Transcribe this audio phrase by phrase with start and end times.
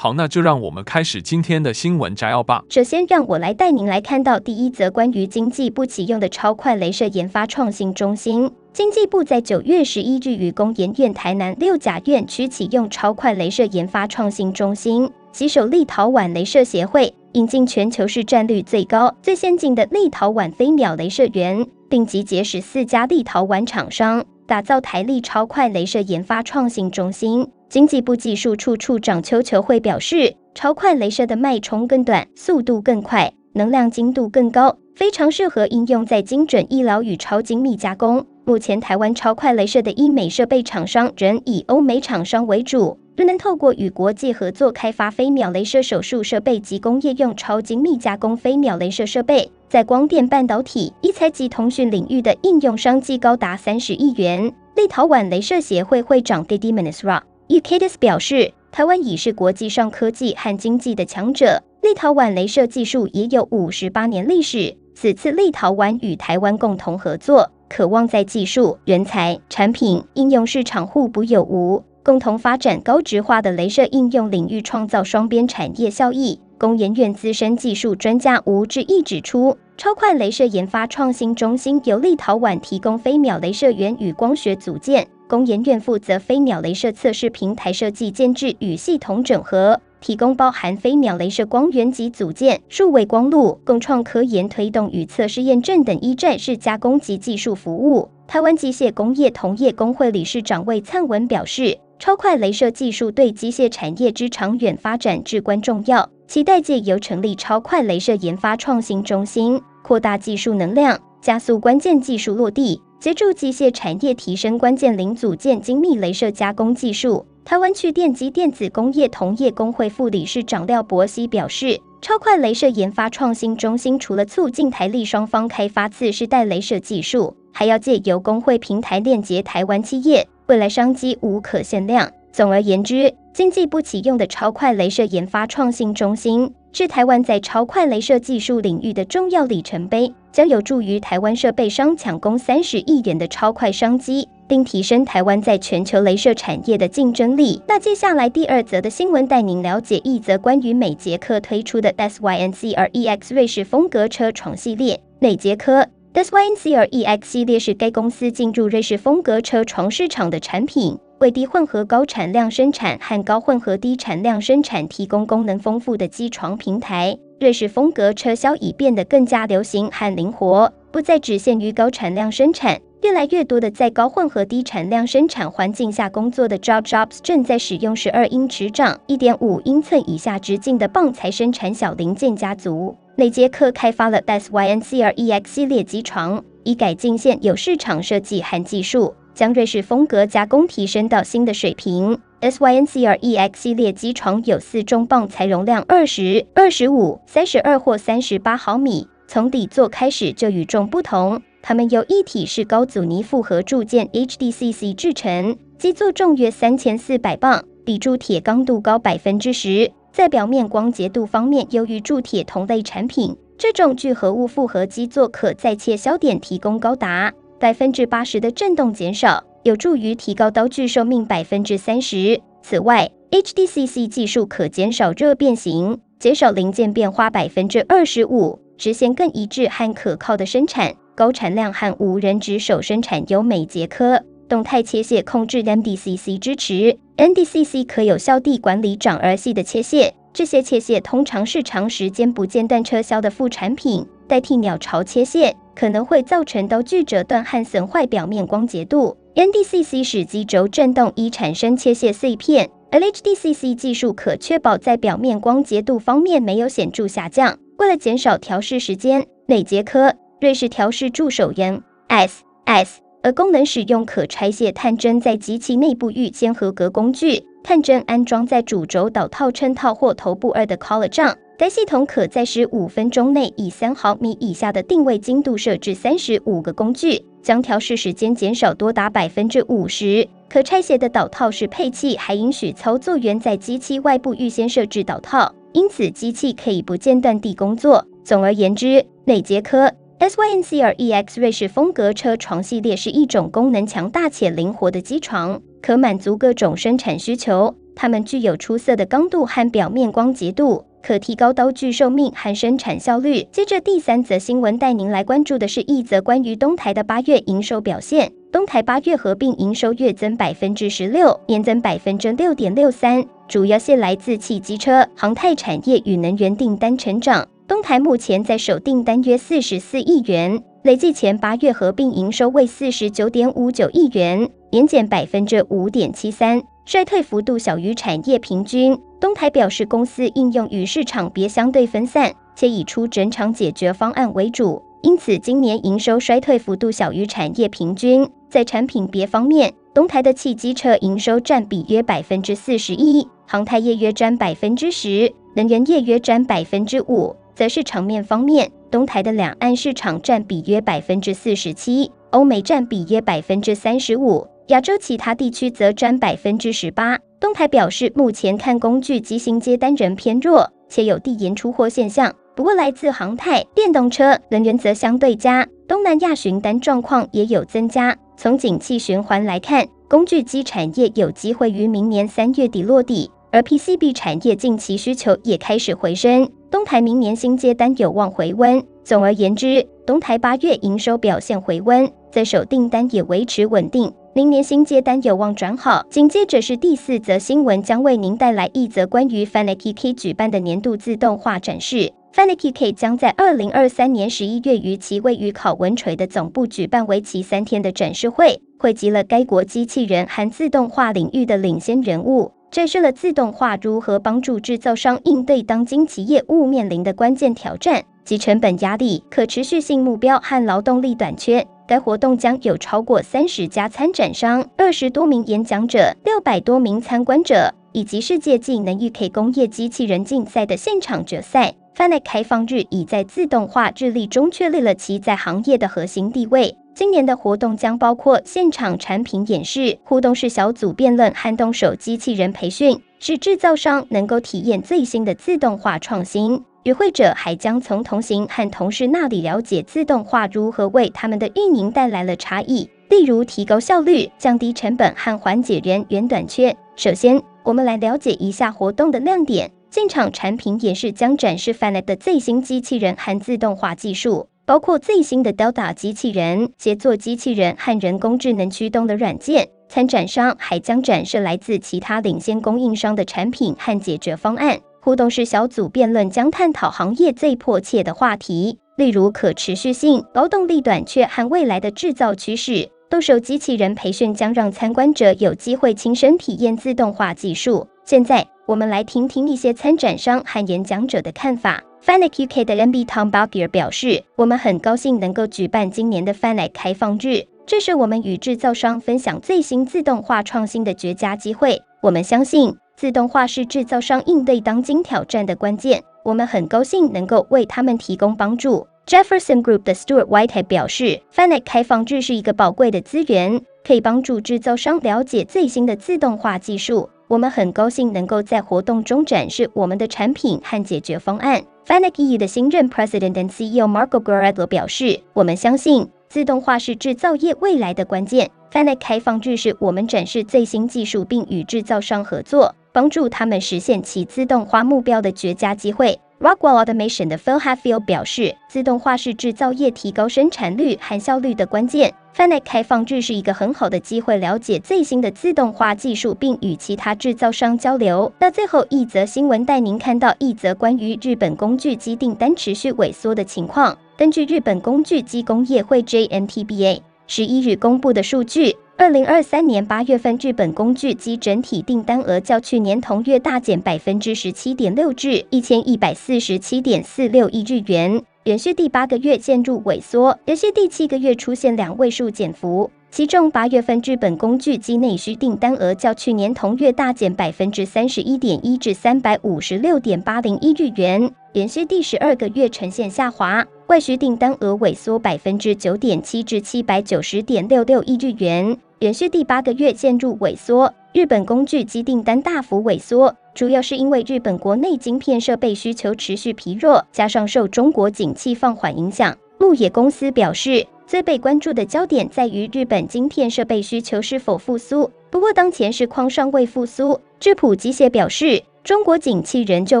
[0.00, 2.62] 好，那就让我们开始今天的新闻摘要吧。
[2.70, 8.48] 首先，让我来带您来看到第一则关于经济部启用的超快雷射研发创新中心。
[8.72, 27.44] 经济部在九月十一日与工研院台南六甲院区启用超快雷射研发创新中心，携手立陶宛镭射协会，引进全球市占率最高、最先进的立陶宛飞秒镭射源，并集结十四家立陶宛厂商，打造台立超快镭射研发创新中心。
[27.68, 38.24] 经济部技术处处长邱球会表示，超快雷射的脉冲更短，速度更快，能量精度更高，非常适合应用在精准医疗与超精密加工。
[38.46, 54.50] 目前，台湾超快雷射的医美设备厂商仍以欧美厂商为主，仍能透过与国际合作开发飞秒雷射手术设备及工业用超精密加工飞秒雷射设备，在光电半导体、医材及通讯领域的应用商机高达三十亿元。
[54.74, 61.62] 立陶宛雷射协会会长 Didimanis Ra Ukaitis 表示，台湾已是国际上科技和经济的强者。
[61.80, 64.76] 立陶宛雷射技术也有五十八年历史。
[64.94, 76.38] 此次立陶宛与台湾共同合作，渴望在技术、人才、产品、应用市场互补有无，共同发展高值化的雷射应用领域，创造双边产业效益。
[76.58, 85.06] 工研院资深技术专家吴志毅指出，超快雷射研发创新中心由立陶宛提供飞秒雷射源与光学组件。
[85.28, 98.08] 工研院负责飞秒雷射测试平台设计建置与系统整合，提供包含飞秒雷射光源及组件、数位光路、共创科研推动与测试验证等一站式加工及技术服务。
[98.26, 112.80] 台湾机械工业同业公会理事长魏灿文表示，超快雷射技术对机械产业之长远发展至关重要，期待借由成立超快雷射研发创新中心，扩大技术能量，加速关键技术落地。
[113.00, 117.24] 协助机械产业提升关键零组件精密雷射加工技术。
[117.44, 132.10] 台湾趣电机电子工业同业公会副理事长廖博熙表示，超快雷射研发创新中心除了促进台立双方开发次世代雷射技术，还要借由工会平台链接台湾企业，未来商机无可限量。
[132.32, 147.60] 总而言之，经济部启用的超快雷射研发创新中心，是台湾在超快雷射技术领域的重要里程碑，将有助于台湾设备商抢攻三十亿元的超快商机，并提升台湾在全球镭射产业的竞争力。
[147.66, 155.00] 那接下来第二则的新闻，带您了解一则关于美捷科推出的 SYNCR EX 瑞士风格车床系列。
[155.18, 160.96] 美捷科 SYNCR EX 系列是该公司进入瑞士风格车床市场的产品。
[161.20, 172.80] 为低混合高产量生产和高混合低产量生产提供功能丰富的机床平台，瑞士风格车销已变得更加流行和灵活，不再只限于高产量生产。
[173.02, 182.96] 越来越多的在高混合低产量生产环境下工作的 job jobs 正在使用十二英尺长、一点五英寸以下直径的棒材生产小零件家族。
[183.16, 189.14] 内捷克开发了 SYNCR EX 系列机床，以改进现有市场设计和技术。
[189.38, 192.18] 将瑞士风格加工提升到新的水平。
[192.40, 199.06] SYNCR EX 系列机床有四种棒材容量：二十二十五、三十二或三十八毫米。
[199.28, 209.92] 从底座开始就与众不同，它们由一体式高阻尼复合铸件 HDCC 制成，基座重约三千四百磅，比铸铁刚度高百分之十。
[210.10, 213.36] 在表面光洁度方面，优于铸铁同类产品。
[213.56, 217.32] 这种聚合物复合基座可再切削点提供高达。
[217.60, 222.40] 百分之八十的震动减少，有助于提高刀具寿命百分之三十。
[222.62, 230.94] 此外，HDCC 技术可减少热变形，减少零件变化百分之二十五，实现更一致和可靠的生产。
[231.16, 240.14] 高产量和无人值守生产由美捷科动态切屑控制 MDCC 支持，NDCC 可有效地管理长而细的切屑。
[240.38, 245.56] 这些切屑通常是长时间不间断撤销的副产品，代替鸟巢切屑。
[245.74, 249.16] 可能会造成刀具折断和损坏表面光洁度。
[249.34, 257.58] NDCC 使机轴振动以产生切屑碎片，，LHDCC 技术可确保在表面光洁度方面没有显著下降。
[257.78, 271.36] 为了减少调试时间，美捷科瑞士调试助手员 S S，而功能使用可拆卸探针在机器内部预先合格工具，探针安装在主轴导套、衬套或头部二的 collar 上。
[271.58, 280.28] 该系统可在十五分钟内以三毫米以下的定位精度设置三十五个工具，将调试时间减少多达百分之五十。
[280.48, 288.06] 可拆卸的导套式配器还允许操作员在机器外部预先设置导套，因此机器可以不间断地工作。
[288.22, 297.74] 总而言之，内捷科 SYNCR EX 瑞士风格车床系列是一种功能强大且灵活的机床，可满足各种生产需求。
[297.94, 300.84] 它们具有出色的刚度和表面光洁度。
[301.00, 303.46] 可提高刀具寿命和生产效率。
[303.52, 308.32] 接着第三则新闻带您来关注的是一则关于东台的八月营收表现。
[308.50, 317.46] 东台八月合并营收月增百分之十六，年增百分之六点六三，主要是来自汽机车、航太产业与能源订单成长。
[317.66, 326.62] 东台目前在手订单约四十四亿元，累计前八月合并营收为四十九点五九亿元，年减百分之五点七三。
[326.84, 328.98] 衰退幅度小于产业平均。
[329.20, 338.26] 东台表示，公司应用与市场别相对分散，且以出整场解决方案为主，因此今年营收衰退幅度小于产业平均。
[338.48, 347.36] 在产品别方面，东台的汽机车营收占比约百分之四十一，航太业约占百分之十，能源业约占百分之五。
[347.54, 354.46] 则市场面方面，东台的两岸市场占比约百分之四十七，欧美占比约百分之三十五。
[354.68, 357.18] 亚洲其他地区则占百分之十八。
[357.40, 362.30] 东台表示，目前看工具机新接单仍偏弱，且有递延出货现象。
[362.54, 365.66] 不过，来自航太、电动车、能源则相对佳。
[365.86, 368.14] 东南亚询单状况也有增加。
[368.36, 376.46] 从景气循环来看，工具机产业有机会于明年三月底落地，而 PCB 产业近期需求也开始回升。
[376.70, 378.84] 东台明年新接单有望回温。
[379.02, 384.12] 总而言之，东台八月营收表现回温，在手订单也维持稳定。
[384.38, 386.06] 明年新接单有望转好。
[386.08, 392.12] 紧接着是第四则新闻，将为您带来一则关于 FANUC UK 举办的年度自动化展示。
[392.32, 411.66] FANUC UK 将在二零二三年十一月于其位于考文垂的总部举办为期三天的展示会，汇集了该国机器人和自动化领域的领先人物，展示了自动化如何帮助制造商应对当今企业务面临的关键挑战及成本压力、可持续性目标和劳动力短缺。
[411.88, 421.74] 该活动将有超过三十家参展商、二十多名演讲者、六百多名参观者，以及世界技能 UK 工业机器人竞赛的现场决赛。
[421.96, 426.76] FANUC 开放日已在自动化日历中确立了其在行业的核心地位。
[426.94, 436.62] 今年的活动将包括现场产品演示、互动式小组辩论和动手机器人培训，使制造商能够体验最新的自动化创新。
[436.88, 446.74] 与会者还将从同行和同事那里了解自动化如何为他们的运营带来了差异，例如提高效率、降低成本和缓解人员短缺。
[446.96, 449.70] 首先，我们来了解一下活动的亮点。
[449.90, 459.68] 现场产品演示将展示 FANUC 的最新机器人和自动化技术，包括最新的 Delta 机器人、协作机器人和人工智能驱动的软件。
[459.90, 464.78] 参展商还将展示来自其他领先供应商的产品和解决方案。
[465.08, 472.86] 互动式小组辩论将探讨行业最迫切的话题，例如可持续性、劳动力短缺和未来的制造趋势。
[473.08, 477.88] 动手机器人培训将让参观者有机会亲身体验自动化技术。
[478.04, 481.82] 现在，我们来听听一些参展商和演讲者的看法。
[482.04, 491.80] FANUC UK 的 MB Tom b a g e r 表示：“我们很高兴能够举办今年的 FANUC 开放日，这是我们与制造商分享最新自动化创新的绝佳机会。
[492.02, 498.84] 我们相信。”自动化是制造商应对当今挑战的关键，我们很高兴能够为他们提供帮助。
[499.06, 507.08] Jefferson Group 的 Stuart Whitehead 表示，FANUC 开放日是一个宝贵的资源，可以帮助制造商了解最新的自动化技术。
[507.28, 511.62] 我们很高兴能够在活动中展示我们的产品和解决方案。
[511.86, 518.50] FANUC EU 的新任 President and CEO Marco Guerra 表示，我们相信自动化是制造业未来的关键。
[518.72, 522.74] FANUC 开放日是我们展示最新技术并与制造商合作。
[522.98, 526.18] 帮助他们实现其自动化目标的绝佳机会。
[526.40, 532.12] Rockwell Automation 的 Phil Hatfield 表示，自动化是制造业提高生产率和效率的关键。
[532.36, 538.32] FANUC 开放日是一个很好的机会，了解最新的自动化技术，并与其他制造商交流。
[538.40, 543.96] 那最后一则新闻带您看到一则关于日本工具机订单持续萎缩的情况。
[544.16, 548.74] 根据日本工具机工业会 JMTBA 十一日公布的数据。
[548.98, 562.90] 二零二三年八月份，日本工具机整体订单额较去年同月大减百分之十七点六，至一千一百四十七点四六亿日元，连续第八个月陷入萎缩，连续第七个月出现两位数减幅。
[563.08, 580.92] 其中，八月份日本工具机内需订单额较去年同月大减百分之三十一点一，至三百五十六点八零亿日元，连续第十二个月呈现下滑，外需订单额萎缩百分之九点七至七百九十点六六亿日元，连续第八个月陷入萎缩。
[581.12, 589.36] 日本工具机订单大幅萎缩，主要是因为日本国内晶片设备需求持续疲弱，加上受中国景气放缓影响。
[589.58, 595.08] 鹿野公司表示，最被关注的焦点在于日本晶片设备需求是否复苏。
[595.30, 597.20] 不过，当前是况尚未复苏。
[597.38, 600.00] 智谱机械表示，中国景气仍旧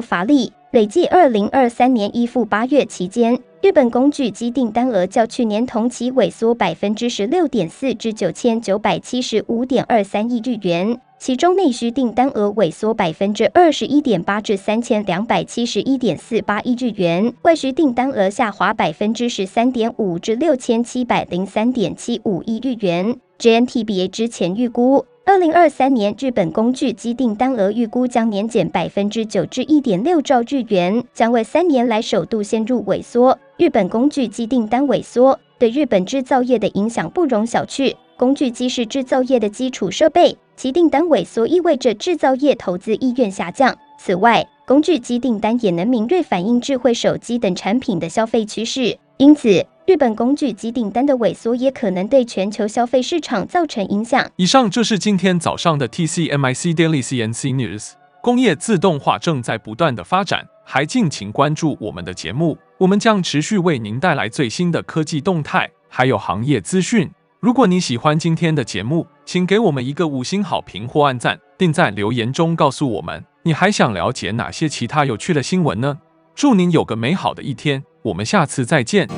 [0.00, 11.00] 乏力，累计二零二三年一赴八月期间，日本工具机订单额较去年同期萎缩百分之十六点四至九千九百七十五点二三亿日元。
[11.18, 23.16] 其中内需订单额萎缩百分之二十一点八至三千两百七十一点四八亿日元，外需订单额下滑百分之十三点五至六千七百零三点七五亿日元。
[23.38, 33.38] JNTBA 之前预估，二零二三年日本工具机订单额预估将年减百分之九至一点六兆日元，将为三年来首度陷入萎缩。
[33.58, 40.34] 日本工具机订单萎缩对日本制造业的影响不容小觑，工具机是制造业的基础设备。
[40.56, 43.76] 其订单萎缩意味着制造业投资意愿下降。
[43.98, 48.96] 此外，工具机订单也能敏锐反映智慧手机等产品的消费趋势。
[49.18, 54.30] 因此，日本工具及订单的萎缩也可能对全球消费市场造成影响。
[54.36, 57.92] 以上就是今天早上的 TCMIC Daily CNC News。
[58.22, 67.10] 工业自动化正在不断的发展，还敬请关注我们的节目，我们将持续为您带来最新的科技动态，还有行业资讯。
[67.40, 75.96] 如果你喜欢今天的节目，请给我们一个五星好评或按赞，并在留言中告诉我们你还想了解哪些其他有趣的新闻呢？
[76.34, 79.08] 祝您有个美好的一天，我们下次再见。